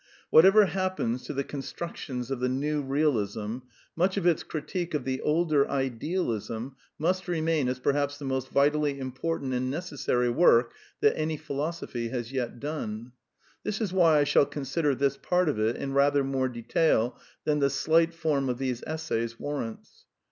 Whatever 0.31 0.65
happens 0.65 1.21
to 1.25 1.33
the 1.33 1.43
constructions 1.43 2.31
of 2.31 2.39
the 2.39 2.49
New 2.49 2.81
Realism, 2.81 3.57
much 3.95 4.17
of 4.17 4.25
its 4.25 4.43
y 4.43 4.47
critique 4.49 4.95
of 4.95 5.05
the 5.05 5.21
older 5.21 5.69
Idealism 5.69 6.75
must 6.97 7.27
remain 7.27 7.69
as 7.69 7.77
perhaps 7.77 8.17
the 8.17 8.25
i^ 8.25 8.27
most 8.27 8.49
vitally 8.49 8.97
important 8.97 9.53
and 9.53 9.69
necessary 9.69 10.27
work 10.27 10.71
that 11.01 11.15
any 11.15 11.37
phi 11.37 11.53
losophy 11.53 12.09
has 12.09 12.31
yet 12.31 12.59
done. 12.59 13.11
This 13.63 13.79
is 13.79 13.93
why 13.93 14.17
I 14.17 14.23
shall 14.23 14.47
consider 14.47 14.95
this 14.95 15.17
part 15.17 15.47
of 15.47 15.59
it 15.59 15.75
in 15.75 15.93
rather 15.93 16.23
more 16.23 16.49
detail 16.49 17.15
than 17.45 17.59
the 17.59 17.69
slight 17.69 18.11
form 18.11 18.49
of 18.49 18.57
these 18.57 18.81
essays 18.87 19.39
warrants. 19.39 20.05